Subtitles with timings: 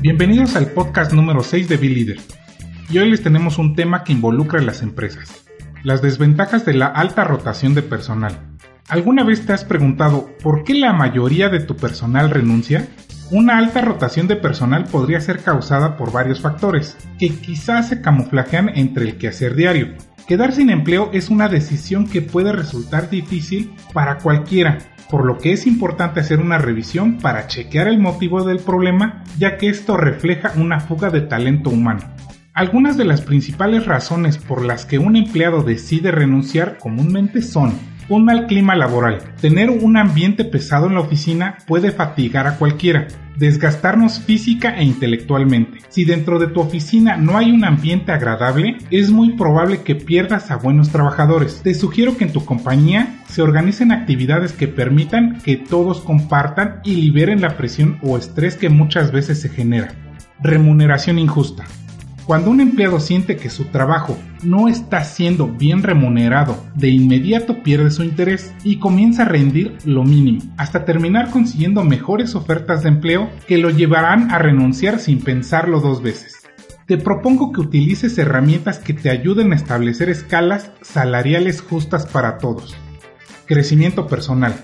[0.00, 2.20] Bienvenidos al podcast número 6 de Be Leader.
[2.88, 5.44] Y hoy les tenemos un tema que involucra a las empresas.
[5.82, 8.38] Las desventajas de la alta rotación de personal.
[8.88, 12.86] ¿Alguna vez te has preguntado por qué la mayoría de tu personal renuncia?
[13.32, 18.70] Una alta rotación de personal podría ser causada por varios factores, que quizás se camuflajean
[18.76, 19.96] entre el quehacer diario.
[20.28, 24.78] Quedar sin empleo es una decisión que puede resultar difícil para cualquiera,
[25.10, 29.56] por lo que es importante hacer una revisión para chequear el motivo del problema, ya
[29.56, 32.00] que esto refleja una fuga de talento humano.
[32.54, 37.72] Algunas de las principales razones por las que un empleado decide renunciar comúnmente son
[38.08, 39.18] un mal clima laboral.
[39.40, 45.78] Tener un ambiente pesado en la oficina puede fatigar a cualquiera, desgastarnos física e intelectualmente.
[45.88, 50.50] Si dentro de tu oficina no hay un ambiente agradable, es muy probable que pierdas
[50.50, 51.60] a buenos trabajadores.
[51.62, 56.96] Te sugiero que en tu compañía se organicen actividades que permitan que todos compartan y
[56.96, 59.94] liberen la presión o estrés que muchas veces se genera.
[60.40, 61.64] Remuneración injusta.
[62.28, 67.90] Cuando un empleado siente que su trabajo no está siendo bien remunerado, de inmediato pierde
[67.90, 73.30] su interés y comienza a rendir lo mínimo, hasta terminar consiguiendo mejores ofertas de empleo
[73.46, 76.42] que lo llevarán a renunciar sin pensarlo dos veces.
[76.84, 82.76] Te propongo que utilices herramientas que te ayuden a establecer escalas salariales justas para todos.
[83.46, 84.54] Crecimiento personal.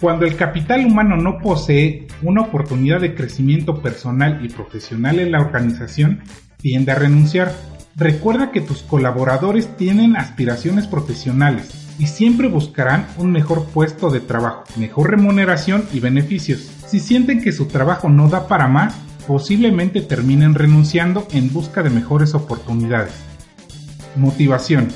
[0.00, 5.40] Cuando el capital humano no posee una oportunidad de crecimiento personal y profesional en la
[5.40, 6.22] organización,
[6.58, 7.54] tiende a renunciar.
[7.96, 14.64] Recuerda que tus colaboradores tienen aspiraciones profesionales y siempre buscarán un mejor puesto de trabajo,
[14.76, 16.70] mejor remuneración y beneficios.
[16.86, 18.94] Si sienten que su trabajo no da para más,
[19.26, 23.14] posiblemente terminen renunciando en busca de mejores oportunidades.
[24.16, 24.88] Motivación.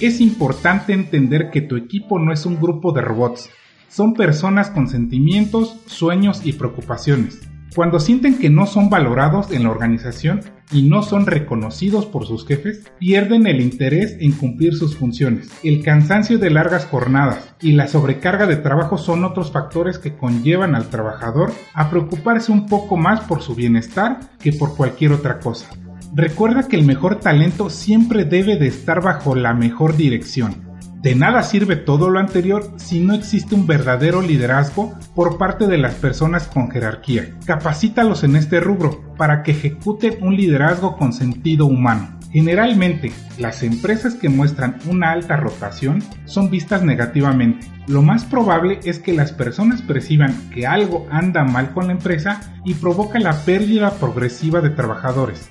[0.00, 3.50] Es importante entender que tu equipo no es un grupo de robots,
[3.90, 7.49] son personas con sentimientos, sueños y preocupaciones.
[7.74, 10.40] Cuando sienten que no son valorados en la organización
[10.72, 15.48] y no son reconocidos por sus jefes, pierden el interés en cumplir sus funciones.
[15.62, 20.74] El cansancio de largas jornadas y la sobrecarga de trabajo son otros factores que conllevan
[20.74, 25.68] al trabajador a preocuparse un poco más por su bienestar que por cualquier otra cosa.
[26.12, 30.69] Recuerda que el mejor talento siempre debe de estar bajo la mejor dirección
[31.02, 35.78] de nada sirve todo lo anterior si no existe un verdadero liderazgo por parte de
[35.78, 37.38] las personas con jerarquía.
[37.46, 42.18] Capacítalos en este rubro para que ejecuten un liderazgo con sentido humano.
[42.30, 47.66] Generalmente, las empresas que muestran una alta rotación son vistas negativamente.
[47.86, 52.52] Lo más probable es que las personas perciban que algo anda mal con la empresa
[52.64, 55.50] y provoca la pérdida progresiva de trabajadores.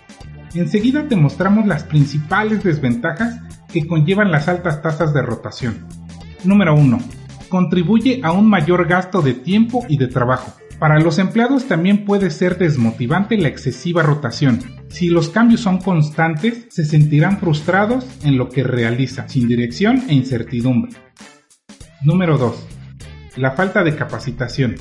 [0.53, 3.39] Enseguida te mostramos las principales desventajas
[3.71, 5.87] que conllevan las altas tasas de rotación.
[6.43, 6.97] Número 1.
[7.49, 10.53] Contribuye a un mayor gasto de tiempo y de trabajo.
[10.79, 14.59] Para los empleados también puede ser desmotivante la excesiva rotación.
[14.87, 20.13] Si los cambios son constantes, se sentirán frustrados en lo que realizan, sin dirección e
[20.13, 20.93] incertidumbre.
[22.01, 22.67] Número 2.
[23.35, 24.75] La falta de capacitación.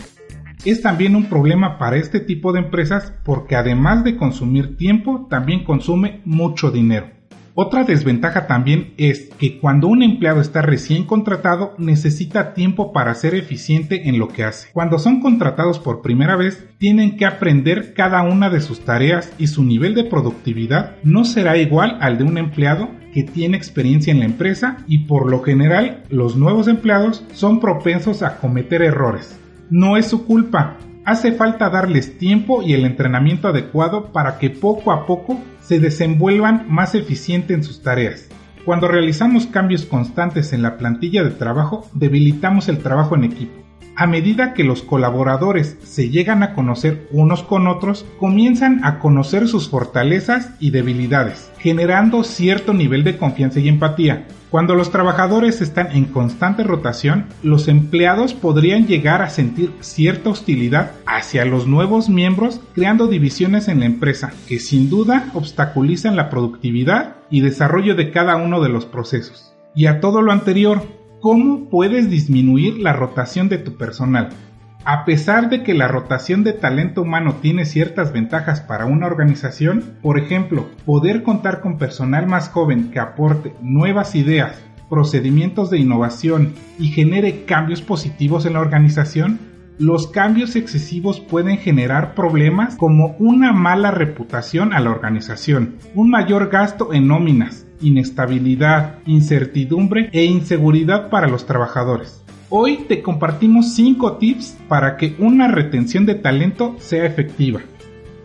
[0.65, 5.65] Es también un problema para este tipo de empresas porque además de consumir tiempo, también
[5.65, 7.18] consume mucho dinero.
[7.61, 13.35] Otra desventaja también es que cuando un empleado está recién contratado necesita tiempo para ser
[13.35, 14.69] eficiente en lo que hace.
[14.73, 19.49] Cuando son contratados por primera vez tienen que aprender cada una de sus tareas y
[19.49, 24.21] su nivel de productividad no será igual al de un empleado que tiene experiencia en
[24.21, 29.37] la empresa y por lo general los nuevos empleados son propensos a cometer errores.
[29.69, 30.77] No es su culpa,
[31.09, 36.67] hace falta darles tiempo y el entrenamiento adecuado para que poco a poco se desenvuelvan
[36.69, 38.29] más eficiente en sus tareas.
[38.67, 43.68] Cuando realizamos cambios constantes en la plantilla de trabajo, debilitamos el trabajo en equipo.
[44.01, 49.49] A medida que los colaboradores se llegan a conocer unos con otros, comienzan a conocer
[49.49, 55.91] sus fortalezas y debilidades, generando cierto nivel de confianza y empatía, cuando los trabajadores están
[55.97, 62.61] en constante rotación, los empleados podrían llegar a sentir cierta hostilidad hacia los nuevos miembros,
[62.77, 68.37] creando divisiones en la empresa que sin duda obstaculizan la productividad y desarrollo de cada
[68.37, 69.57] uno de los procesos.
[69.75, 70.83] Y a todo lo anterior,
[71.21, 74.31] ¿cómo puedes disminuir la rotación de tu personal?
[74.85, 79.97] A pesar de que la rotación de talento humano tiene ciertas ventajas para una organización,
[80.03, 86.55] por ejemplo, poder contar con personal más joven que aporte nuevas ideas, procedimientos de innovación
[86.79, 89.41] y genere cambios positivos en la organización,
[89.79, 96.49] los cambios excesivos pueden generar problemas como una mala reputación a la organización, un mayor
[96.49, 102.23] gasto en nóminas, inestabilidad, incertidumbre e inseguridad para los trabajadores.
[102.51, 107.61] Hoy te compartimos 5 tips para que una retención de talento sea efectiva.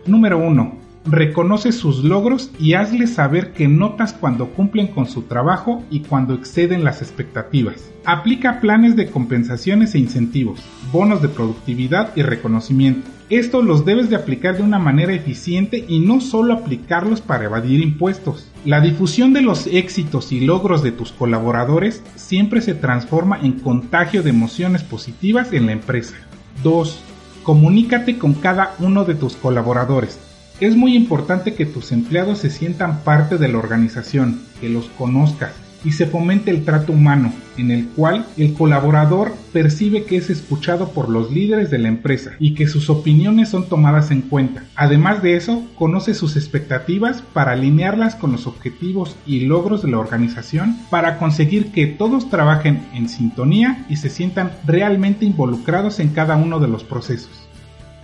[0.06, 0.83] Número 1.
[1.06, 6.32] Reconoce sus logros y hazles saber que notas cuando cumplen con su trabajo y cuando
[6.32, 7.90] exceden las expectativas.
[8.06, 10.60] Aplica planes de compensaciones e incentivos,
[10.90, 13.10] bonos de productividad y reconocimiento.
[13.28, 17.82] Esto los debes de aplicar de una manera eficiente y no solo aplicarlos para evadir
[17.82, 18.50] impuestos.
[18.64, 24.22] La difusión de los éxitos y logros de tus colaboradores siempre se transforma en contagio
[24.22, 26.14] de emociones positivas en la empresa.
[26.62, 26.98] 2.
[27.42, 30.18] Comunícate con cada uno de tus colaboradores.
[30.60, 35.52] Es muy importante que tus empleados se sientan parte de la organización, que los conozcas
[35.84, 40.90] y se fomente el trato humano, en el cual el colaborador percibe que es escuchado
[40.90, 44.64] por los líderes de la empresa y que sus opiniones son tomadas en cuenta.
[44.76, 49.98] Además de eso, conoce sus expectativas para alinearlas con los objetivos y logros de la
[49.98, 56.36] organización para conseguir que todos trabajen en sintonía y se sientan realmente involucrados en cada
[56.36, 57.44] uno de los procesos.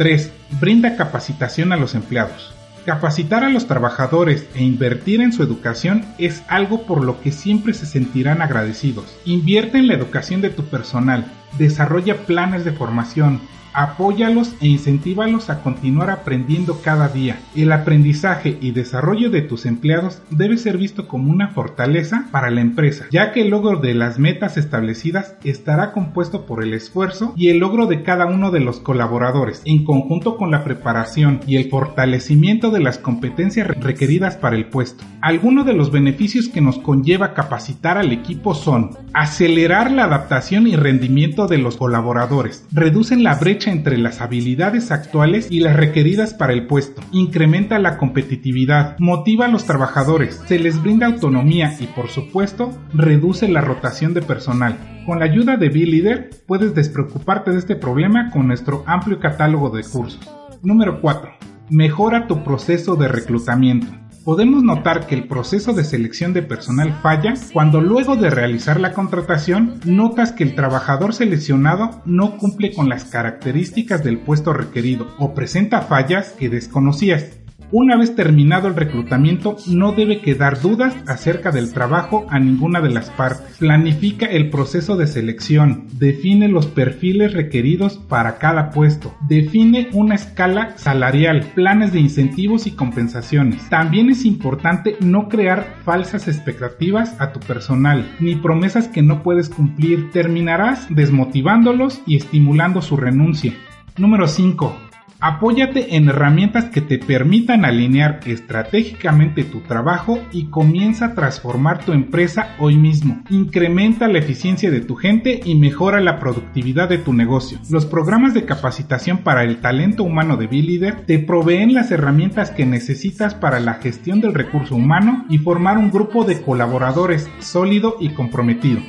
[0.00, 0.32] 3.
[0.62, 2.54] Brinda capacitación a los empleados.
[2.86, 7.74] Capacitar a los trabajadores e invertir en su educación es algo por lo que siempre
[7.74, 9.14] se sentirán agradecidos.
[9.26, 11.26] Invierte en la educación de tu personal,
[11.58, 13.40] desarrolla planes de formación,
[13.72, 17.38] Apóyalos e incentívalos a continuar aprendiendo cada día.
[17.54, 22.62] El aprendizaje y desarrollo de tus empleados debe ser visto como una fortaleza para la
[22.62, 27.48] empresa, ya que el logro de las metas establecidas estará compuesto por el esfuerzo y
[27.48, 31.70] el logro de cada uno de los colaboradores, en conjunto con la preparación y el
[31.70, 35.04] fortalecimiento de las competencias requeridas para el puesto.
[35.20, 40.74] Algunos de los beneficios que nos conlleva capacitar al equipo son acelerar la adaptación y
[40.74, 46.52] rendimiento de los colaboradores, reducen la brecha entre las habilidades actuales y las requeridas para
[46.52, 52.08] el puesto, incrementa la competitividad, motiva a los trabajadores, se les brinda autonomía y por
[52.08, 55.02] supuesto reduce la rotación de personal.
[55.06, 59.82] Con la ayuda de B-Leader puedes despreocuparte de este problema con nuestro amplio catálogo de
[59.82, 60.20] cursos.
[60.62, 61.30] Número 4.
[61.70, 63.88] Mejora tu proceso de reclutamiento
[64.24, 68.92] podemos notar que el proceso de selección de personal falla cuando luego de realizar la
[68.92, 75.34] contratación notas que el trabajador seleccionado no cumple con las características del puesto requerido o
[75.34, 77.39] presenta fallas que desconocías.
[77.72, 82.90] Una vez terminado el reclutamiento, no debe quedar dudas acerca del trabajo a ninguna de
[82.90, 83.58] las partes.
[83.58, 90.76] Planifica el proceso de selección, define los perfiles requeridos para cada puesto, define una escala
[90.78, 93.68] salarial, planes de incentivos y compensaciones.
[93.70, 99.48] También es importante no crear falsas expectativas a tu personal, ni promesas que no puedes
[99.48, 100.10] cumplir.
[100.10, 103.54] Terminarás desmotivándolos y estimulando su renuncia.
[103.96, 104.89] Número 5
[105.22, 111.92] Apóyate en herramientas que te permitan alinear estratégicamente tu trabajo y comienza a transformar tu
[111.92, 113.22] empresa hoy mismo.
[113.28, 117.58] Incrementa la eficiencia de tu gente y mejora la productividad de tu negocio.
[117.68, 122.64] Los programas de capacitación para el talento humano de B-Leader te proveen las herramientas que
[122.64, 128.08] necesitas para la gestión del recurso humano y formar un grupo de colaboradores sólido y
[128.14, 128.80] comprometido.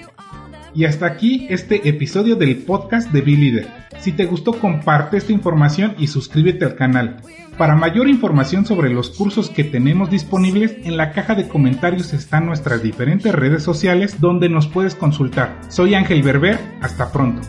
[0.74, 3.68] Y hasta aquí este episodio del podcast de B-Leader.
[4.00, 7.18] Si te gustó comparte esta información y suscríbete al canal.
[7.58, 12.46] Para mayor información sobre los cursos que tenemos disponibles, en la caja de comentarios están
[12.46, 15.60] nuestras diferentes redes sociales donde nos puedes consultar.
[15.68, 17.42] Soy Ángel Berber, hasta pronto.